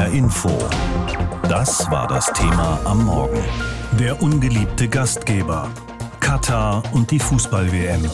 [0.00, 0.48] HR Info.
[1.42, 3.42] Das war das Thema am Morgen.
[3.98, 5.70] Der ungeliebte Gastgeber.
[6.20, 8.08] Katar und die Fußball-WM.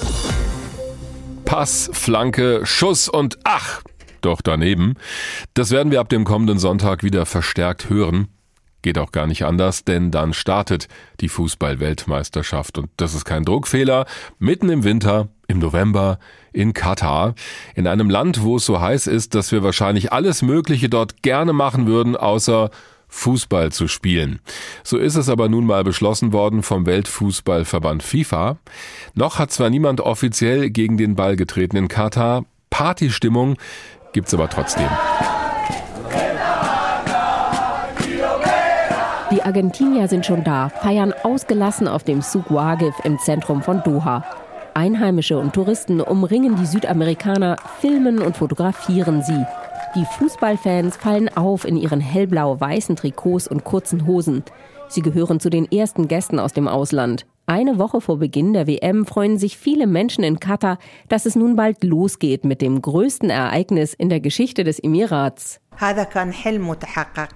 [1.44, 3.82] Pass, Flanke, Schuss und ach,
[4.20, 4.94] doch daneben.
[5.54, 8.35] Das werden wir ab dem kommenden Sonntag wieder verstärkt hören.
[8.82, 10.88] Geht auch gar nicht anders, denn dann startet
[11.20, 12.78] die Fußball-Weltmeisterschaft.
[12.78, 14.06] Und das ist kein Druckfehler.
[14.38, 16.18] Mitten im Winter, im November,
[16.52, 17.34] in Katar.
[17.74, 21.52] In einem Land, wo es so heiß ist, dass wir wahrscheinlich alles Mögliche dort gerne
[21.52, 22.70] machen würden, außer
[23.08, 24.40] Fußball zu spielen.
[24.82, 28.58] So ist es aber nun mal beschlossen worden vom Weltfußballverband FIFA.
[29.14, 32.44] Noch hat zwar niemand offiziell gegen den Ball getreten in Katar.
[32.70, 33.56] Partystimmung
[34.12, 34.88] gibt's aber trotzdem.
[39.46, 44.24] Die Argentinier sind schon da, feiern ausgelassen auf dem Souk Waqif im Zentrum von Doha.
[44.74, 49.46] Einheimische und Touristen umringen die Südamerikaner, filmen und fotografieren sie.
[49.94, 54.42] Die Fußballfans fallen auf in ihren hellblau-weißen Trikots und kurzen Hosen.
[54.88, 57.24] Sie gehören zu den ersten Gästen aus dem Ausland.
[57.48, 61.54] Eine Woche vor Beginn der WM freuen sich viele Menschen in Katar, dass es nun
[61.54, 65.60] bald losgeht mit dem größten Ereignis in der Geschichte des Emirats.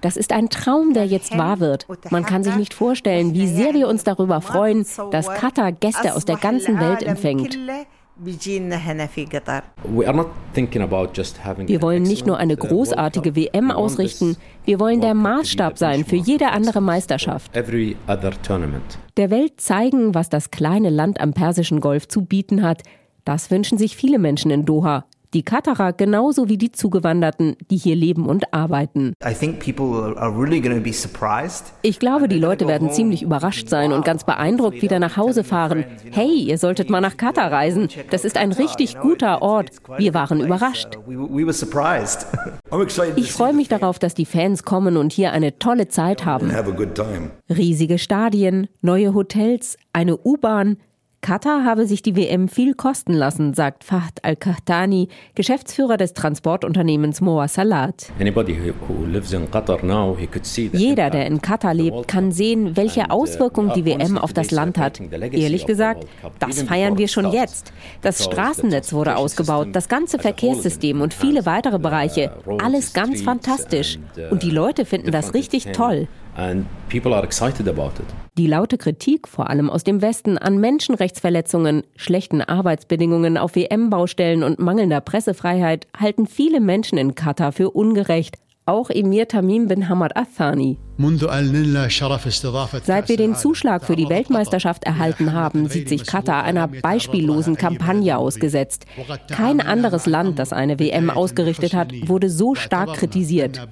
[0.01, 1.87] Das ist ein Traum, der jetzt wahr wird.
[2.09, 6.25] Man kann sich nicht vorstellen, wie sehr wir uns darüber freuen, dass Katar Gäste aus
[6.25, 7.57] der ganzen Welt empfängt.
[11.67, 16.49] Wir wollen nicht nur eine großartige WM ausrichten, wir wollen der Maßstab sein für jede
[16.49, 17.49] andere Meisterschaft.
[19.17, 22.83] Der Welt zeigen, was das kleine Land am Persischen Golf zu bieten hat.
[23.25, 25.05] Das wünschen sich viele Menschen in Doha.
[25.33, 29.13] Die Katarer genauso wie die Zugewanderten, die hier leben und arbeiten.
[31.81, 35.85] Ich glaube, die Leute werden ziemlich überrascht sein und ganz beeindruckt wieder nach Hause fahren.
[36.11, 37.87] Hey, ihr solltet mal nach Katar reisen.
[38.09, 39.69] Das ist ein richtig guter Ort.
[39.97, 40.97] Wir waren überrascht.
[43.15, 46.51] Ich freue mich darauf, dass die Fans kommen und hier eine tolle Zeit haben.
[47.49, 50.75] Riesige Stadien, neue Hotels, eine U-Bahn,
[51.21, 57.47] Katar habe sich die WM viel kosten lassen, sagt Fahd Al-Kahtani, Geschäftsführer des Transportunternehmens Moa
[57.47, 58.11] Salat.
[60.73, 64.79] Jeder, der in Katar lebt, kann sehen, welche uh, Auswirkungen die WM auf das Land
[64.79, 64.99] hat.
[64.99, 66.07] Ehrlich gesagt,
[66.39, 67.71] das feiern wir schon jetzt.
[68.01, 72.31] Das Straßennetz wurde ausgebaut, das ganze Verkehrssystem und viele weitere Bereiche.
[72.47, 73.99] Uh, Alles ganz fantastisch.
[74.31, 76.07] Und die Leute finden das richtig toll.
[78.37, 84.59] Die laute Kritik, vor allem aus dem Westen, an Menschenrechtsverletzungen, schlechten Arbeitsbedingungen auf WM-Baustellen und
[84.59, 90.77] mangelnder Pressefreiheit halten viele Menschen in Katar für ungerecht, auch Emir Tamim bin Hamad Athani.
[92.83, 98.17] Seit wir den Zuschlag für die Weltmeisterschaft erhalten haben, sieht sich Katar einer beispiellosen Kampagne
[98.17, 98.85] ausgesetzt.
[99.29, 103.67] Kein anderes Land, das eine WM ausgerichtet hat, wurde so stark kritisiert.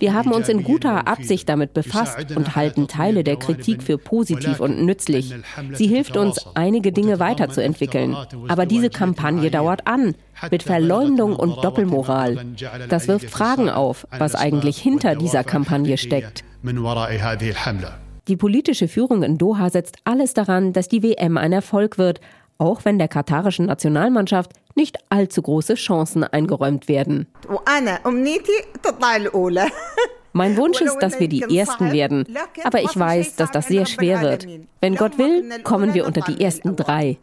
[0.00, 4.60] Wir haben uns in guter Absicht damit befasst und halten Teile der Kritik für positiv
[4.60, 5.34] und nützlich.
[5.72, 8.14] Sie hilft uns, einige Dinge weiterzuentwickeln.
[8.48, 10.14] Aber diese Kampagne dauert an,
[10.50, 12.44] mit Verleumdung und Doppelmoral.
[12.88, 16.44] Das wirft Fragen auf, was eigentlich hinter dieser Kampagne steckt.
[18.28, 22.20] Die politische Führung in Doha setzt alles daran, dass die WM ein Erfolg wird,
[22.58, 27.26] auch wenn der katarischen Nationalmannschaft nicht allzu große Chancen eingeräumt werden.
[30.32, 32.26] Mein Wunsch ist, dass wir die Ersten werden,
[32.62, 34.46] aber ich weiß, dass das sehr schwer wird.
[34.80, 37.16] Wenn Gott will, kommen wir unter die ersten drei.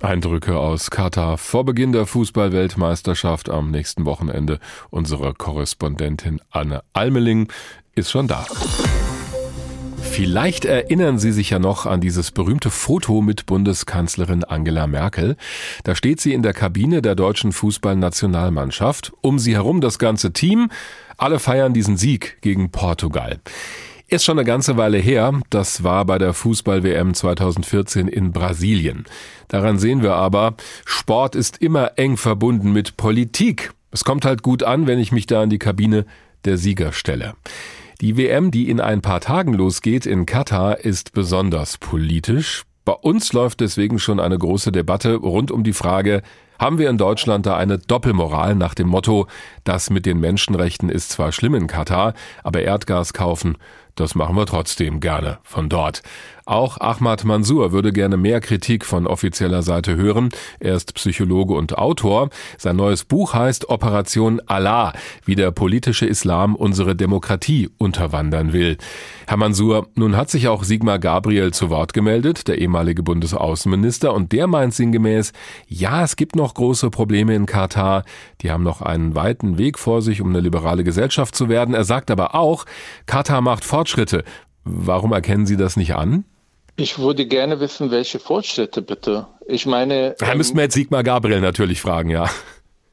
[0.00, 4.60] Eindrücke aus Katar vor Beginn der Fußball-Weltmeisterschaft am nächsten Wochenende.
[4.90, 7.50] Unsere Korrespondentin Anne Almeling
[7.94, 8.46] ist schon da.
[10.00, 15.36] Vielleicht erinnern Sie sich ja noch an dieses berühmte Foto mit Bundeskanzlerin Angela Merkel.
[15.84, 19.12] Da steht sie in der Kabine der deutschen Fußballnationalmannschaft.
[19.20, 20.70] Um sie herum das ganze Team.
[21.16, 23.40] Alle feiern diesen Sieg gegen Portugal.
[24.10, 25.38] Ist schon eine ganze Weile her.
[25.50, 29.04] Das war bei der Fußball-WM 2014 in Brasilien.
[29.48, 30.54] Daran sehen wir aber,
[30.86, 33.74] Sport ist immer eng verbunden mit Politik.
[33.90, 36.06] Es kommt halt gut an, wenn ich mich da an die Kabine
[36.46, 37.34] der Sieger stelle.
[38.00, 42.62] Die WM, die in ein paar Tagen losgeht in Katar, ist besonders politisch.
[42.86, 46.22] Bei uns läuft deswegen schon eine große Debatte rund um die Frage,
[46.58, 49.26] haben wir in Deutschland da eine Doppelmoral nach dem Motto,
[49.64, 53.58] das mit den Menschenrechten ist zwar schlimm in Katar, aber Erdgas kaufen,
[53.98, 56.02] das machen wir trotzdem gerne von dort.
[56.48, 60.30] Auch Ahmad Mansour würde gerne mehr Kritik von offizieller Seite hören.
[60.60, 62.30] Er ist Psychologe und Autor.
[62.56, 64.94] Sein neues Buch heißt Operation Allah,
[65.26, 68.78] wie der politische Islam unsere Demokratie unterwandern will.
[69.26, 74.32] Herr Mansour, nun hat sich auch Sigmar Gabriel zu Wort gemeldet, der ehemalige Bundesaußenminister, und
[74.32, 75.34] der meint sinngemäß,
[75.66, 78.04] ja, es gibt noch große Probleme in Katar.
[78.40, 81.74] Die haben noch einen weiten Weg vor sich, um eine liberale Gesellschaft zu werden.
[81.74, 82.64] Er sagt aber auch,
[83.04, 84.24] Katar macht Fortschritte.
[84.64, 86.24] Warum erkennen Sie das nicht an?
[86.80, 89.26] Ich würde gerne wissen, welche Fortschritte bitte.
[89.48, 90.14] Ich meine.
[90.20, 92.30] Da ähm, müssten wir jetzt Sigmar Gabriel natürlich fragen, ja.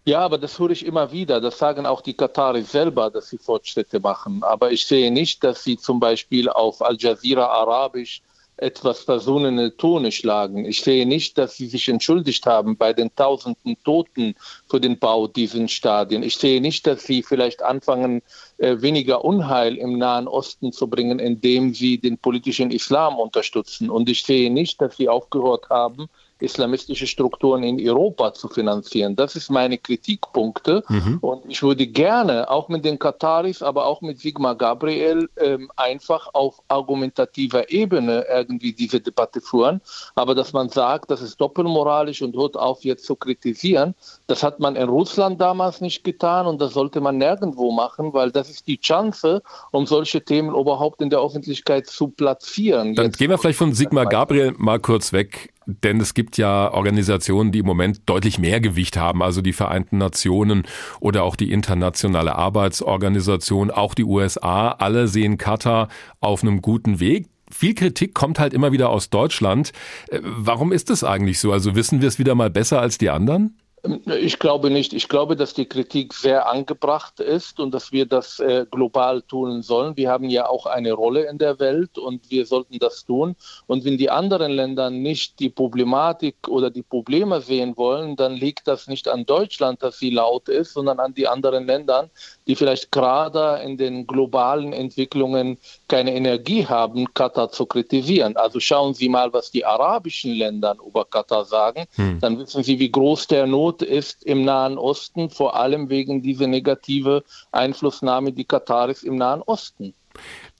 [0.06, 1.40] Ja, aber das höre ich immer wieder.
[1.40, 4.42] Das sagen auch die Kataris selber, dass sie Fortschritte machen.
[4.42, 8.24] Aber ich sehe nicht, dass sie zum Beispiel auf Al Jazeera Arabisch
[8.58, 10.66] etwas versöhnende Tone schlagen.
[10.66, 14.36] Ich sehe nicht, dass sie sich entschuldigt haben bei den tausenden Toten
[14.70, 16.24] für den Bau dieser Stadien.
[16.24, 18.22] Ich sehe nicht, dass sie vielleicht anfangen,
[18.58, 23.90] äh, weniger Unheil im Nahen Osten zu bringen, indem sie den politischen Islam unterstützen.
[23.90, 26.08] Und ich sehe nicht, dass sie aufgehört haben,
[26.40, 29.16] islamistische Strukturen in Europa zu finanzieren.
[29.16, 30.84] Das ist meine Kritikpunkte.
[30.90, 31.18] Mhm.
[31.22, 36.30] Und ich würde gerne auch mit den Kataris, aber auch mit Sigmar Gabriel ähm, einfach
[36.34, 39.80] auf argumentativer Ebene irgendwie diese Debatte führen.
[40.16, 43.96] Aber dass man sagt, das ist doppelmoralisch und hört auf jetzt zu kritisieren,
[44.28, 48.32] das hat man in Russland damals nicht getan und das sollte man nirgendwo machen, weil
[48.32, 49.42] das ist die Chance,
[49.72, 52.96] um solche Themen überhaupt in der Öffentlichkeit zu platzieren.
[52.96, 55.54] Dann jetzt gehen wir vielleicht von Sigmar Gabriel mal kurz weg.
[55.66, 59.98] Denn es gibt ja Organisationen, die im Moment deutlich mehr Gewicht haben, also die Vereinten
[59.98, 60.64] Nationen
[61.00, 65.88] oder auch die Internationale Arbeitsorganisation, auch die USA, alle sehen Katar
[66.20, 67.28] auf einem guten Weg.
[67.52, 69.72] Viel Kritik kommt halt immer wieder aus Deutschland.
[70.10, 71.52] Äh, warum ist das eigentlich so?
[71.52, 73.58] Also wissen wir es wieder mal besser als die anderen?
[74.06, 74.94] Ich glaube nicht.
[74.94, 79.62] Ich glaube, dass die Kritik sehr angebracht ist und dass wir das äh, global tun
[79.62, 79.96] sollen.
[79.96, 83.36] Wir haben ja auch eine Rolle in der Welt und wir sollten das tun.
[83.68, 88.68] Und wenn die anderen Länder nicht die Problematik oder die Probleme sehen wollen, dann liegt
[88.68, 92.10] das nicht an Deutschland, dass sie laut ist, sondern an die anderen Länder,
[92.48, 95.58] die vielleicht gerade in den globalen Entwicklungen
[95.88, 98.36] keine Energie haben, Katar zu kritisieren.
[98.38, 101.86] Also schauen Sie mal, was die arabischen Länder über Katar sagen.
[101.96, 102.20] Hm.
[102.20, 106.48] Dann wissen Sie, wie groß der Not ist im Nahen Osten, vor allem wegen dieser
[106.48, 109.94] negative Einflussnahme die Kataris im Nahen Osten.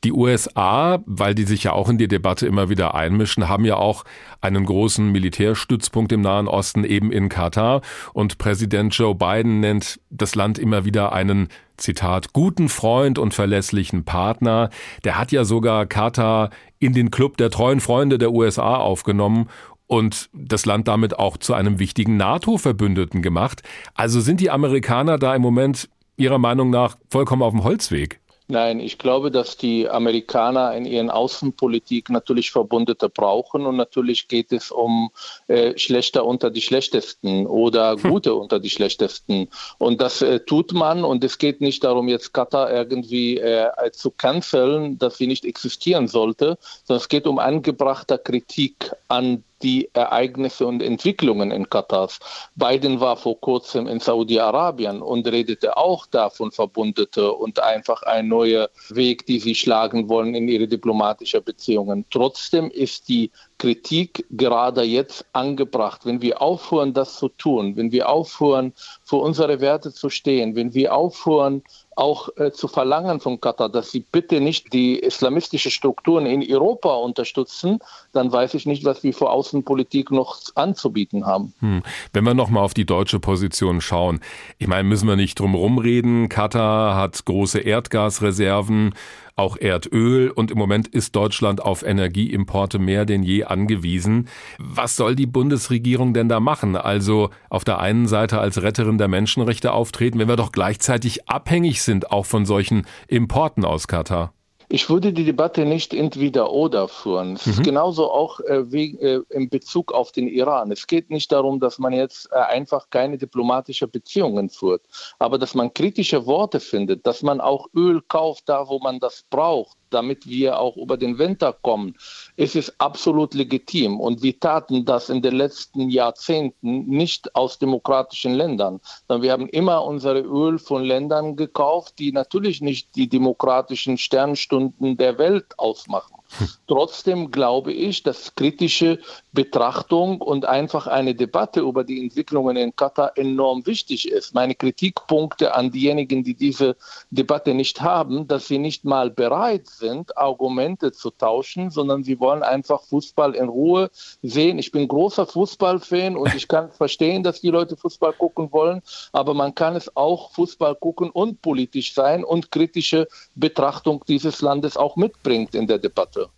[0.06, 3.78] Die USA, weil die sich ja auch in die Debatte immer wieder einmischen, haben ja
[3.78, 4.04] auch
[4.40, 7.82] einen großen Militärstützpunkt im Nahen Osten eben in Katar.
[8.14, 14.06] Und Präsident Joe Biden nennt das Land immer wieder einen, Zitat, guten Freund und verlässlichen
[14.06, 14.70] Partner.
[15.04, 19.50] Der hat ja sogar Katar in den Club der treuen Freunde der USA aufgenommen
[19.88, 23.64] und das Land damit auch zu einem wichtigen NATO-Verbündeten gemacht.
[23.96, 28.22] Also sind die Amerikaner da im Moment Ihrer Meinung nach vollkommen auf dem Holzweg?
[28.48, 34.52] Nein, ich glaube, dass die Amerikaner in ihren Außenpolitik natürlich Verbündete brauchen und natürlich geht
[34.52, 35.10] es um
[35.48, 38.12] äh, Schlechter unter die Schlechtesten oder hm.
[38.12, 38.38] Gute hm.
[38.38, 39.50] unter die Schlechtesten.
[39.80, 44.12] Und das äh, tut man und es geht nicht darum, jetzt Katar irgendwie äh, zu
[44.12, 50.68] canceln, dass sie nicht existieren sollte, sondern es geht um angebrachte Kritik an die Ereignisse
[50.68, 52.10] und Entwicklungen in Katar.
[52.56, 58.70] Biden war vor kurzem in Saudi-Arabien und redete auch davon Verbündete und einfach ein neuer
[58.90, 62.06] Weg, die sie schlagen wollen in ihre diplomatischen Beziehungen.
[62.12, 66.06] Trotzdem ist die Kritik gerade jetzt angebracht.
[66.06, 68.74] Wenn wir aufhören, das zu tun, wenn wir aufhören,
[69.04, 71.64] für unsere Werte zu stehen, wenn wir aufhören,
[71.96, 76.94] auch äh, zu verlangen von Katar, dass sie bitte nicht die islamistischen Strukturen in Europa
[76.94, 77.80] unterstützen,
[78.12, 81.54] dann weiß ich nicht, was wir vor Außenpolitik noch anzubieten haben.
[81.60, 81.84] Hm.
[82.12, 84.20] Wenn wir nochmal auf die deutsche Position schauen,
[84.58, 86.28] ich meine, müssen wir nicht drum rumreden.
[86.28, 88.94] Katar hat große Erdgasreserven
[89.36, 94.30] auch Erdöl und im Moment ist Deutschland auf Energieimporte mehr denn je angewiesen.
[94.60, 96.76] Was soll die Bundesregierung denn da machen?
[96.76, 101.82] Also auf der einen Seite als Retterin der Menschenrechte auftreten, wenn wir doch gleichzeitig abhängig
[101.82, 104.35] sind auch von solchen Importen aus Katar.
[104.68, 107.34] Ich würde die Debatte nicht entweder oder führen.
[107.34, 107.52] Es mhm.
[107.54, 110.72] ist genauso auch äh, wie, äh, in Bezug auf den Iran.
[110.72, 114.82] Es geht nicht darum, dass man jetzt äh, einfach keine diplomatischen Beziehungen führt,
[115.20, 119.26] aber dass man kritische Worte findet, dass man auch Öl kauft da, wo man das
[119.30, 121.96] braucht, damit wir auch über den Winter kommen,
[122.36, 124.00] ist es absolut legitim.
[124.00, 129.48] Und wir taten das in den letzten Jahrzehnten nicht aus demokratischen Ländern, sondern wir haben
[129.48, 136.16] immer unsere Öl von Ländern gekauft, die natürlich nicht die demokratischen Sternstunden der Welt ausmachen.
[136.38, 136.50] Hm.
[136.68, 139.00] Trotzdem glaube ich, dass kritische
[139.36, 144.34] Betrachtung und einfach eine Debatte über die Entwicklungen in Katar enorm wichtig ist.
[144.34, 146.76] Meine Kritikpunkte an diejenigen, die diese
[147.12, 152.42] Debatte nicht haben, dass sie nicht mal bereit sind, Argumente zu tauschen, sondern sie wollen
[152.42, 153.92] einfach Fußball in Ruhe
[154.24, 154.58] sehen.
[154.58, 159.34] Ich bin großer Fußballfan und ich kann verstehen, dass die Leute Fußball gucken wollen, aber
[159.34, 164.96] man kann es auch Fußball gucken und politisch sein und kritische Betrachtung dieses Landes auch
[164.96, 166.30] mitbringt in der Debatte.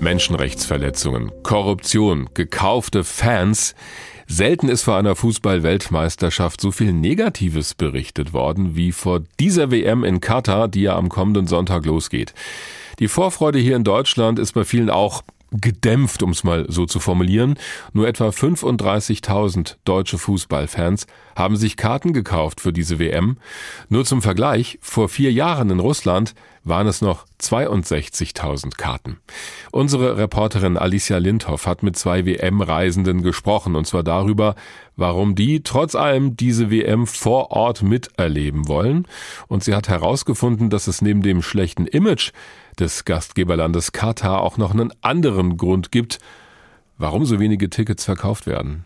[0.00, 3.74] Menschenrechtsverletzungen, Korruption, gekaufte Fans.
[4.26, 10.20] Selten ist vor einer Fußball-Weltmeisterschaft so viel Negatives berichtet worden wie vor dieser WM in
[10.20, 12.32] Katar, die ja am kommenden Sonntag losgeht.
[12.98, 17.00] Die Vorfreude hier in Deutschland ist bei vielen auch gedämpft, um es mal so zu
[17.00, 17.58] formulieren.
[17.92, 23.38] Nur etwa 35.000 deutsche Fußballfans haben sich Karten gekauft für diese WM.
[23.88, 29.18] Nur zum Vergleich, vor vier Jahren in Russland waren es noch 62.000 Karten.
[29.72, 34.54] Unsere Reporterin Alicia Lindhoff hat mit zwei WM-Reisenden gesprochen, und zwar darüber,
[34.96, 39.06] warum die trotz allem diese WM vor Ort miterleben wollen.
[39.48, 42.32] Und sie hat herausgefunden, dass es neben dem schlechten Image
[42.80, 46.18] des Gastgeberlandes Katar auch noch einen anderen Grund gibt,
[46.98, 48.84] warum so wenige Tickets verkauft werden.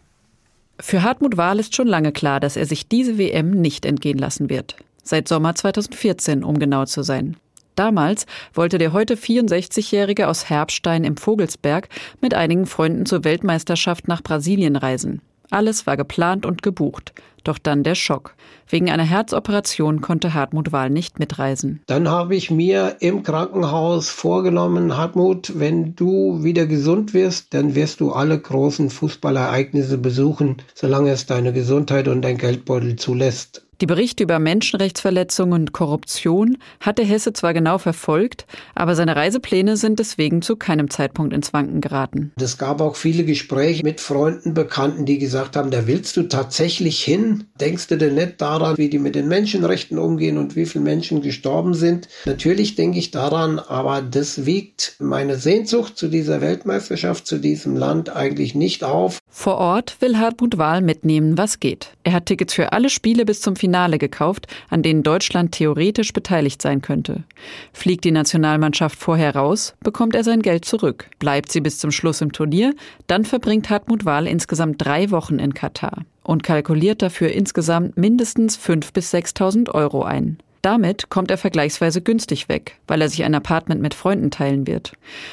[0.81, 4.51] Für Hartmut Wahl ist schon lange klar, dass er sich diese WM nicht entgehen lassen
[4.51, 4.77] wird.
[5.03, 7.37] Seit Sommer 2014, um genau zu sein.
[7.77, 11.89] Damals wollte der heute 64-Jährige aus Herbstein im Vogelsberg
[12.21, 15.23] mit einigen Freunden zur Weltmeisterschaft nach Brasilien reisen.
[15.51, 17.13] Alles war geplant und gebucht.
[17.45, 18.35] Doch dann der Schock.
[18.69, 21.83] Wegen einer Herzoperation konnte Hartmut Wahl nicht mitreisen.
[21.87, 28.01] Dann habe ich mir im Krankenhaus vorgenommen, Hartmut, wenn du wieder gesund wirst, dann wirst
[28.01, 33.63] du alle großen Fußballereignisse besuchen, solange es deine Gesundheit und dein Geldbeutel zulässt.
[33.81, 39.99] Die Berichte über Menschenrechtsverletzungen und Korruption hatte Hesse zwar genau verfolgt, aber seine Reisepläne sind
[39.99, 42.33] deswegen zu keinem Zeitpunkt ins Wanken geraten.
[42.40, 47.02] Es gab auch viele Gespräche mit Freunden, Bekannten, die gesagt haben, da willst du tatsächlich
[47.02, 47.45] hin?
[47.61, 51.21] Denkst du denn nicht daran, wie die mit den Menschenrechten umgehen und wie viele Menschen
[51.21, 52.09] gestorben sind?
[52.26, 58.14] Natürlich denke ich daran, aber das wiegt meine Sehnsucht zu dieser Weltmeisterschaft, zu diesem Land
[58.14, 59.19] eigentlich nicht auf.
[59.28, 61.90] Vor Ort will Hartmut Wahl mitnehmen, was geht.
[62.04, 66.61] Er hat Tickets für alle Spiele bis zum Finale gekauft, an denen Deutschland theoretisch beteiligt
[66.61, 67.25] sein könnte.
[67.73, 71.09] Fliegt die Nationalmannschaft vorher raus, bekommt er sein Geld zurück.
[71.18, 72.75] Bleibt sie bis zum Schluss im Turnier,
[73.06, 78.92] dann verbringt Hartmut Wahl insgesamt drei Wochen in Katar und kalkuliert dafür insgesamt mindestens 5.000
[78.92, 80.37] bis 6.000 Euro ein.
[80.64, 84.92] Damit kommt er vergleichsweise günstig weg, weil er sich ein Apartment mit Freunden teilen wird.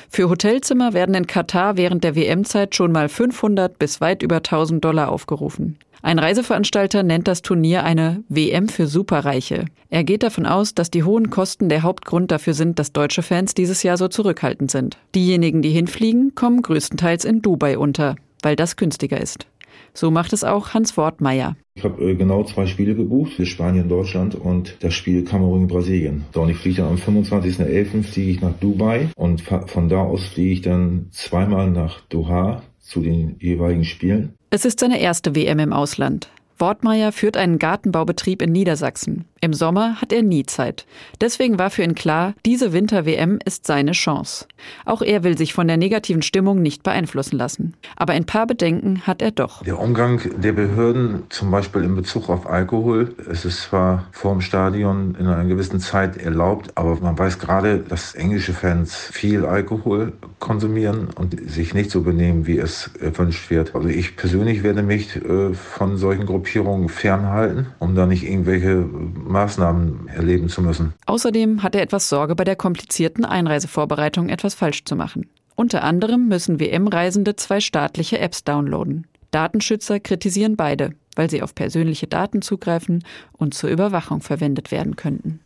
[0.09, 4.83] Für Hotelzimmer werden in Katar während der WM-Zeit schon mal 500 bis weit über 1000
[4.83, 5.77] Dollar aufgerufen.
[6.01, 9.67] Ein Reiseveranstalter nennt das Turnier eine WM für Superreiche.
[9.89, 13.53] Er geht davon aus, dass die hohen Kosten der Hauptgrund dafür sind, dass deutsche Fans
[13.53, 14.97] dieses Jahr so zurückhaltend sind.
[15.15, 19.47] Diejenigen, die hinfliegen, kommen größtenteils in Dubai unter, weil das günstiger ist.
[19.93, 21.55] So macht es auch Hans Wortmeier.
[21.75, 26.25] Ich habe äh, genau zwei Spiele gebucht für Spanien, Deutschland und das Spiel Kamerun, Brasilien.
[26.33, 28.03] So, und ich fliege dann am 25.11.
[28.03, 33.01] fliege ich nach Dubai und von da aus fliege ich dann zweimal nach Doha zu
[33.01, 34.33] den jeweiligen Spielen.
[34.49, 36.29] Es ist seine erste WM im Ausland.
[36.61, 39.25] Wortmeier führt einen Gartenbaubetrieb in Niedersachsen.
[39.43, 40.85] Im Sommer hat er nie Zeit.
[41.19, 44.45] Deswegen war für ihn klar, diese Winter-WM ist seine Chance.
[44.85, 47.73] Auch er will sich von der negativen Stimmung nicht beeinflussen lassen.
[47.95, 49.63] Aber ein paar Bedenken hat er doch.
[49.63, 54.41] Der Umgang der Behörden, zum Beispiel in Bezug auf Alkohol, es ist zwar vor dem
[54.41, 60.13] Stadion in einer gewissen Zeit erlaubt, aber man weiß gerade, dass englische Fans viel Alkohol
[60.37, 63.73] konsumieren und sich nicht so benehmen, wie es erwünscht wird.
[63.73, 66.50] Also ich persönlich werde mich äh, von solchen Gruppierungen
[66.89, 70.93] fernhalten, um da nicht irgendwelche Maßnahmen erleben zu müssen.
[71.05, 75.29] Außerdem hat er etwas Sorge, bei der komplizierten Einreisevorbereitung etwas falsch zu machen.
[75.55, 79.07] Unter anderem müssen WM-Reisende zwei staatliche Apps downloaden.
[79.31, 85.39] Datenschützer kritisieren beide, weil sie auf persönliche Daten zugreifen und zur Überwachung verwendet werden könnten.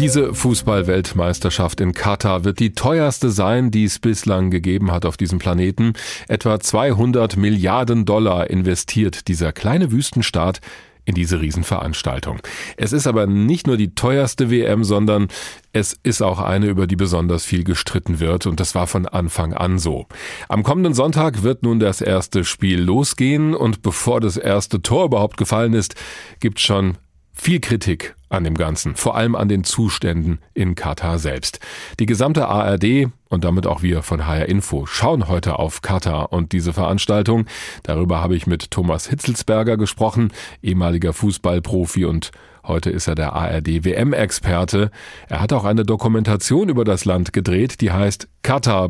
[0.00, 5.38] Diese Fußballweltmeisterschaft in Katar wird die teuerste sein, die es bislang gegeben hat auf diesem
[5.38, 5.92] Planeten.
[6.26, 10.60] Etwa 200 Milliarden Dollar investiert dieser kleine Wüstenstaat
[11.04, 12.40] in diese Riesenveranstaltung.
[12.76, 15.28] Es ist aber nicht nur die teuerste WM, sondern
[15.72, 19.54] es ist auch eine, über die besonders viel gestritten wird und das war von Anfang
[19.54, 20.06] an so.
[20.48, 25.36] Am kommenden Sonntag wird nun das erste Spiel losgehen und bevor das erste Tor überhaupt
[25.36, 25.94] gefallen ist,
[26.40, 26.96] gibt schon
[27.34, 31.60] viel Kritik an dem Ganzen, vor allem an den Zuständen in Katar selbst.
[32.00, 36.52] Die gesamte ARD und damit auch wir von HR Info schauen heute auf Katar und
[36.52, 37.46] diese Veranstaltung.
[37.82, 42.30] Darüber habe ich mit Thomas Hitzelsberger gesprochen, ehemaliger Fußballprofi und
[42.66, 44.90] Heute ist er der ARD WM-Experte.
[45.28, 48.88] Er hat auch eine Dokumentation über das Land gedreht, die heißt Katar,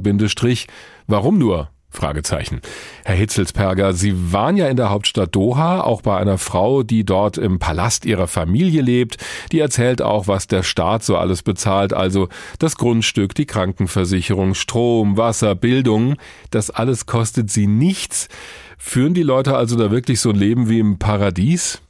[1.09, 1.74] Warum nur?
[1.95, 2.61] Fragezeichen.
[3.05, 7.39] Herr Hitzelsperger, Sie waren ja in der Hauptstadt Doha, auch bei einer Frau, die dort
[7.39, 9.17] im Palast ihrer Familie lebt.
[9.53, 15.17] Die erzählt auch, was der Staat so alles bezahlt, also das Grundstück, die Krankenversicherung, Strom,
[15.17, 16.17] Wasser, Bildung.
[16.51, 18.29] Das alles kostet sie nichts.
[18.79, 21.81] Führen die Leute also da wirklich so ein Leben wie im Paradies?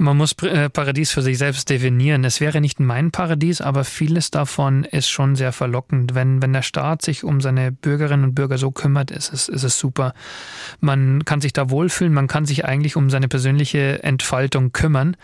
[0.00, 2.24] Man muss äh, Paradies für sich selbst definieren.
[2.24, 6.14] Es wäre nicht mein Paradies, aber vieles davon ist schon sehr verlockend.
[6.14, 9.62] Wenn, wenn der Staat sich um seine Bürgerinnen und Bürger so kümmert, ist es, ist
[9.62, 10.14] es super.
[10.80, 15.18] Man kann sich da wohlfühlen, man kann sich eigentlich um seine persönliche Entfaltung kümmern.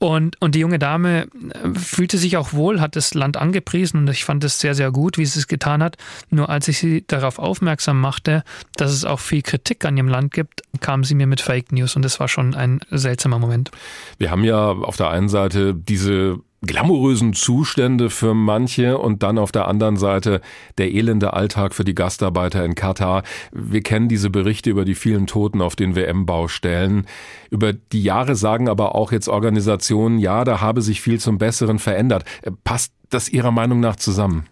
[0.00, 4.08] Und, und die junge Dame äh, fühlte sich auch wohl, hat das Land angepriesen und
[4.08, 5.98] ich fand es sehr, sehr gut, wie sie es getan hat.
[6.30, 8.42] Nur als ich sie darauf aufmerksam machte,
[8.76, 11.96] dass es auch viel Kritik an ihrem Land gibt, kam sie mir mit Fake News
[11.96, 13.70] und das war schon ein seltsamer Moment.
[14.16, 19.50] Wir haben ja auf der einen Seite diese glamourösen Zustände für manche und dann auf
[19.50, 20.40] der anderen Seite
[20.76, 23.22] der elende Alltag für die Gastarbeiter in Katar.
[23.52, 27.06] Wir kennen diese Berichte über die vielen Toten auf den WM-Baustellen.
[27.50, 31.78] Über die Jahre sagen aber auch jetzt Organisationen, ja, da habe sich viel zum Besseren
[31.78, 32.24] verändert.
[32.64, 34.44] Passt das Ihrer Meinung nach zusammen?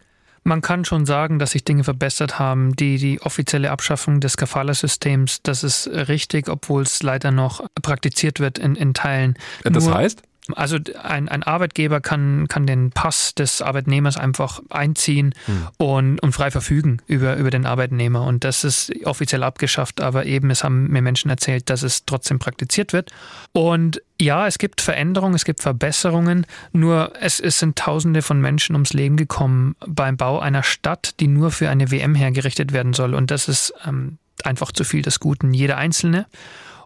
[0.45, 2.75] Man kann schon sagen, dass sich Dinge verbessert haben.
[2.75, 8.59] Die, die offizielle Abschaffung des Kafala-Systems, das ist richtig, obwohl es leider noch praktiziert wird
[8.59, 9.35] in, in Teilen.
[9.65, 10.23] Das Nur, heißt?
[10.55, 15.69] Also ein, ein Arbeitgeber kann, kann den Pass des Arbeitnehmers einfach einziehen hm.
[15.77, 18.25] und, und frei verfügen über, über den Arbeitnehmer.
[18.25, 22.39] Und das ist offiziell abgeschafft, aber eben, es haben mir Menschen erzählt, dass es trotzdem
[22.39, 23.11] praktiziert wird.
[23.53, 28.75] Und ja, es gibt Veränderungen, es gibt Verbesserungen, nur es, es sind Tausende von Menschen
[28.75, 33.15] ums Leben gekommen beim Bau einer Stadt, die nur für eine WM hergerichtet werden soll.
[33.15, 35.55] Und das ist ähm, einfach zu viel des Guten.
[35.55, 36.27] Jeder Einzelne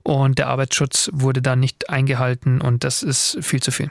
[0.03, 3.91] und der Arbeitsschutz wurde da nicht eingehalten und das ist viel zu viel.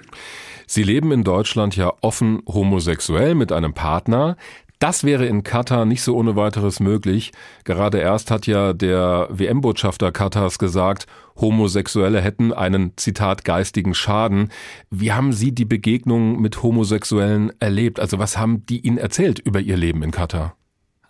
[0.68, 4.38] Sie leben in Deutschland ja offen homosexuell mit einem Partner.
[4.80, 7.34] Das wäre in Katar nicht so ohne weiteres möglich.
[7.66, 11.06] Gerade erst hat ja der WM-Botschafter Katars gesagt,
[11.40, 14.50] Homosexuelle hätten einen, Zitat, geistigen Schaden.
[14.90, 18.00] Wie haben Sie die Begegnung mit Homosexuellen erlebt?
[18.00, 20.56] Also was haben die Ihnen erzählt über ihr Leben in Katar?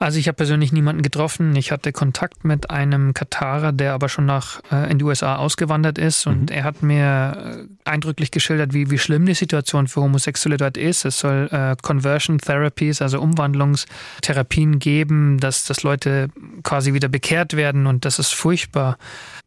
[0.01, 1.55] Also ich habe persönlich niemanden getroffen.
[1.55, 6.00] Ich hatte Kontakt mit einem Katarer, der aber schon nach äh, in die USA ausgewandert
[6.00, 6.55] ist und mhm.
[6.55, 11.05] er hat mir äh, eindrücklich geschildert, wie, wie schlimm die Situation für Homosexuelle dort ist.
[11.05, 16.29] Es soll äh, Conversion Therapies, also Umwandlungstherapien geben, dass, dass Leute
[16.63, 18.98] quasi wieder bekehrt werden und das ist furchtbar.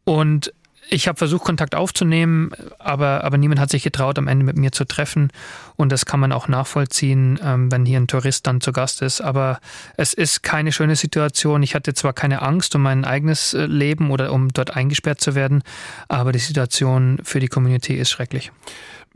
[0.05, 0.53] Und
[0.89, 4.71] ich habe versucht, Kontakt aufzunehmen, aber, aber niemand hat sich getraut, am Ende mit mir
[4.71, 5.29] zu treffen.
[5.75, 9.21] Und das kann man auch nachvollziehen, ähm, wenn hier ein Tourist dann zu Gast ist.
[9.21, 9.59] Aber
[9.97, 11.63] es ist keine schöne Situation.
[11.63, 15.35] Ich hatte zwar keine Angst um mein eigenes äh, Leben oder um dort eingesperrt zu
[15.35, 15.63] werden,
[16.07, 18.51] aber die Situation für die Community ist schrecklich.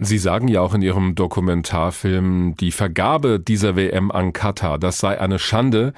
[0.01, 5.19] Sie sagen ja auch in Ihrem Dokumentarfilm, die Vergabe dieser WM an Katar, das sei
[5.19, 5.93] eine Schande.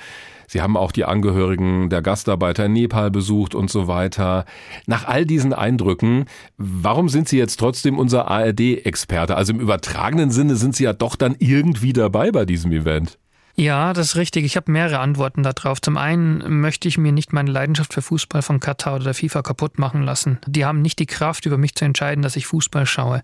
[0.52, 4.44] Sie haben auch die Angehörigen der Gastarbeiter in Nepal besucht und so weiter.
[4.86, 6.26] Nach all diesen Eindrücken,
[6.58, 9.38] warum sind Sie jetzt trotzdem unser ARD-Experte?
[9.38, 13.18] Also im übertragenen Sinne sind Sie ja doch dann irgendwie dabei bei diesem Event.
[13.62, 14.43] Ja, das ist richtig.
[14.43, 15.80] Ich habe mehrere Antworten darauf.
[15.80, 19.43] Zum einen möchte ich mir nicht meine Leidenschaft für Fußball von Katar oder der FIFA
[19.43, 20.39] kaputt machen lassen.
[20.47, 23.21] Die haben nicht die Kraft, über mich zu entscheiden, dass ich Fußball schaue.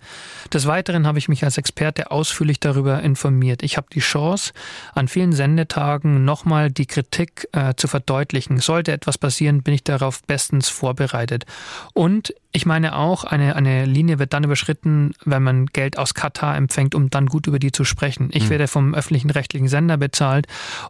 [0.53, 3.63] Des Weiteren habe ich mich als Experte ausführlich darüber informiert.
[3.63, 4.53] Ich habe die Chance,
[4.93, 8.59] an vielen Sendetagen nochmal die Kritik äh, zu verdeutlichen.
[8.59, 11.47] Sollte etwas passieren, bin ich darauf bestens vorbereitet.
[11.95, 16.55] Und ich meine auch, eine, eine Linie wird dann überschritten, wenn man Geld aus Katar
[16.55, 18.29] empfängt, um dann gut über die zu sprechen.
[18.31, 18.49] Ich mhm.
[18.49, 20.26] werde vom öffentlichen rechtlichen Sender bezahlt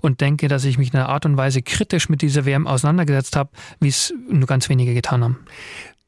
[0.01, 3.35] und denke, dass ich mich in einer Art und Weise kritisch mit dieser WM auseinandergesetzt
[3.35, 5.39] habe, wie es nur ganz wenige getan haben.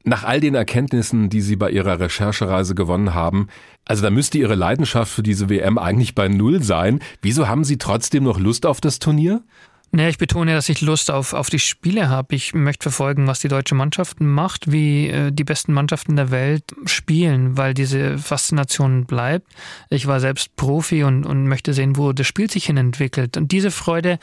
[0.04, 3.48] Nach all den Erkenntnissen, die Sie bei Ihrer Recherchereise gewonnen haben,
[3.86, 7.00] also da müsste Ihre Leidenschaft für diese WM eigentlich bei Null sein.
[7.22, 9.44] Wieso haben Sie trotzdem noch Lust auf das Turnier?
[9.92, 12.36] Naja, ich betone, dass ich Lust auf, auf die Spiele habe.
[12.36, 16.64] Ich möchte verfolgen, was die deutsche Mannschaft macht, wie äh, die besten Mannschaften der Welt
[16.86, 19.48] spielen, weil diese Faszination bleibt.
[19.90, 23.36] Ich war selbst Profi und, und möchte sehen, wo das Spiel sich hin entwickelt.
[23.36, 24.20] Und diese Freude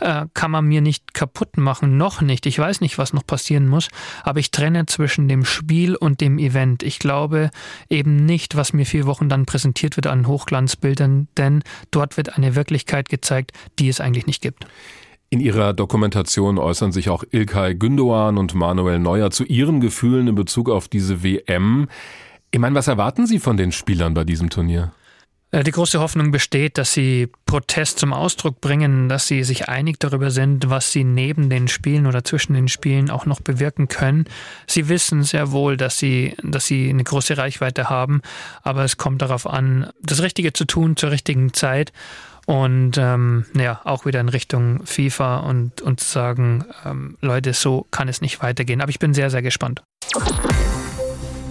[0.00, 2.46] äh, kann man mir nicht kaputt machen, noch nicht.
[2.46, 3.88] Ich weiß nicht, was noch passieren muss,
[4.22, 6.82] aber ich trenne zwischen dem Spiel und dem Event.
[6.82, 7.50] Ich glaube
[7.90, 12.54] eben nicht, was mir vier Wochen dann präsentiert wird an Hochglanzbildern, denn dort wird eine
[12.54, 14.64] Wirklichkeit gezeigt, die es eigentlich nicht gibt.
[15.32, 20.34] In ihrer Dokumentation äußern sich auch Ilkay Gündoğan und Manuel Neuer zu ihren Gefühlen in
[20.34, 21.86] Bezug auf diese WM.
[22.50, 24.90] Ich meine, was erwarten Sie von den Spielern bei diesem Turnier?
[25.52, 30.00] Äh, die große Hoffnung besteht, dass sie Protest zum Ausdruck bringen, dass sie sich einig
[30.00, 34.24] darüber sind, was sie neben den Spielen oder zwischen den Spielen auch noch bewirken können.
[34.66, 38.20] Sie wissen sehr wohl, dass sie, dass sie eine große Reichweite haben,
[38.62, 41.92] aber es kommt darauf an, das Richtige zu tun zur richtigen Zeit
[42.50, 47.86] und ähm, ja, auch wieder in Richtung FIFA und, und zu sagen, ähm, Leute, so
[47.92, 48.80] kann es nicht weitergehen.
[48.80, 49.84] Aber ich bin sehr, sehr gespannt.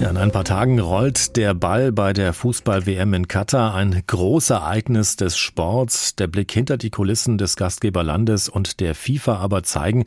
[0.01, 3.75] Ja, in ein paar Tagen rollt der Ball bei der Fußball-WM in Katar.
[3.75, 6.17] Ein großes Ereignis des Sports.
[6.17, 10.03] Der Blick hinter die Kulissen des Gastgeberlandes und der FIFA aber zeigen,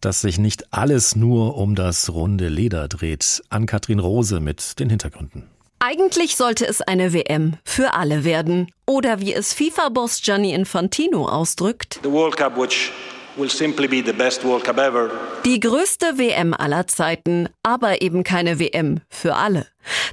[0.00, 3.42] dass sich nicht alles nur um das runde Leder dreht.
[3.50, 5.50] An Katrin Rose mit den Hintergründen.
[5.82, 8.70] Eigentlich sollte es eine WM für alle werden.
[8.86, 12.00] Oder wie es FIFA-Boss Gianni Infantino ausdrückt.
[12.02, 12.92] The World Cup, which
[15.44, 19.66] die größte WM aller Zeiten, aber eben keine WM für alle.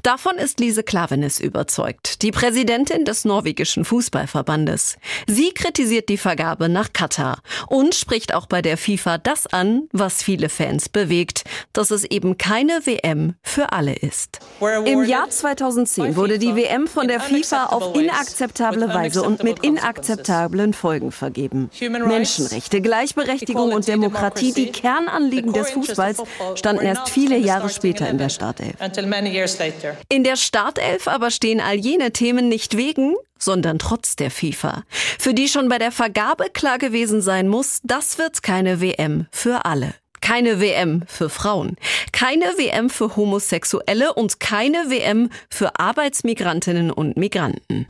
[0.03, 4.97] Davon ist Lise Klavenes überzeugt, die Präsidentin des norwegischen Fußballverbandes.
[5.27, 10.23] Sie kritisiert die Vergabe nach Katar und spricht auch bei der FIFA das an, was
[10.23, 14.39] viele Fans bewegt, dass es eben keine WM für alle ist.
[14.85, 20.73] Im Jahr 2010 wurde die WM von der FIFA auf inakzeptable Weise und mit inakzeptablen
[20.73, 21.69] Folgen vergeben.
[21.79, 26.21] Menschenrechte, Gleichberechtigung und Demokratie, die Kernanliegen des Fußballs,
[26.55, 28.75] standen erst viele Jahre später in der Startelf.
[30.09, 34.83] In der Startelf aber stehen all jene Themen nicht wegen, sondern trotz der FIFA.
[35.19, 39.65] Für die schon bei der Vergabe klar gewesen sein muss, das wird keine WM für
[39.65, 39.93] alle.
[40.21, 41.75] Keine WM für Frauen,
[42.11, 47.85] keine WM für Homosexuelle und keine WM für Arbeitsmigrantinnen und Migranten.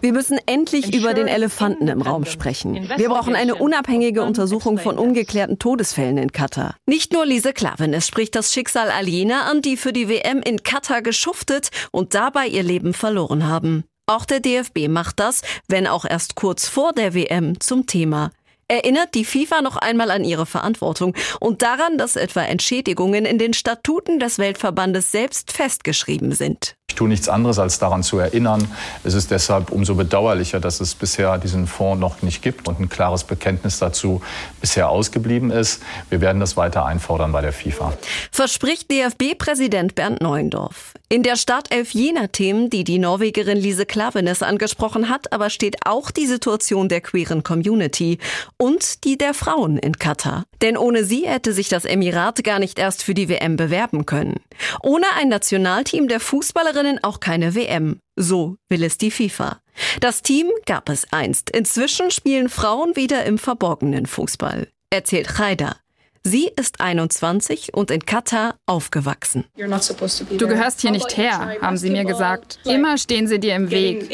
[0.00, 2.88] Wir müssen endlich über den Elefanten im Raum sprechen.
[2.96, 6.76] Wir brauchen eine unabhängige Untersuchung von ungeklärten Todesfällen in Katar.
[6.86, 10.62] Nicht nur Lise Klavenes spricht das Schicksal all jener an, die für die WM in
[10.62, 13.84] Katar geschuftet und dabei ihr Leben verloren haben.
[14.06, 18.30] Auch der DFB macht das, wenn auch erst kurz vor der WM, zum Thema
[18.68, 23.52] erinnert die FIFA noch einmal an ihre Verantwortung und daran, dass etwa Entschädigungen in den
[23.52, 26.77] Statuten des Weltverbandes selbst festgeschrieben sind.
[26.90, 28.66] Ich tue nichts anderes, als daran zu erinnern.
[29.04, 32.88] Es ist deshalb umso bedauerlicher, dass es bisher diesen Fonds noch nicht gibt und ein
[32.88, 34.22] klares Bekenntnis dazu
[34.62, 35.82] bisher ausgeblieben ist.
[36.08, 37.92] Wir werden das weiter einfordern bei der FIFA.
[38.32, 40.94] Verspricht DFB-Präsident Bernd Neuendorf.
[41.10, 46.10] In der Startelf jener Themen, die die Norwegerin Lise Klavenes angesprochen hat, aber steht auch
[46.10, 48.18] die Situation der queeren Community
[48.56, 50.44] und die der Frauen in Katar.
[50.62, 54.40] Denn ohne sie hätte sich das Emirat gar nicht erst für die WM bewerben können.
[54.82, 57.98] Ohne ein Nationalteam der Fußballerinnen Fußballerinnen auch keine WM.
[58.16, 59.60] So will es die FIFA.
[60.00, 61.50] Das Team gab es einst.
[61.50, 64.68] Inzwischen spielen Frauen wieder im verborgenen Fußball.
[64.90, 65.76] Erzählt Khaider.
[66.22, 69.44] Sie ist 21 und in Katar aufgewachsen.
[69.56, 72.58] Du gehörst hier nicht her, haben sie mir gesagt.
[72.64, 74.08] Immer stehen sie dir im Weg,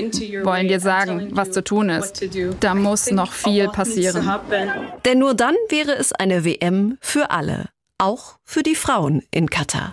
[0.45, 2.25] wollen dir sagen, was zu tun ist.
[2.61, 4.31] Da muss noch viel passieren.
[5.05, 9.93] Denn nur dann wäre es eine WM für alle, auch für die Frauen in Katar.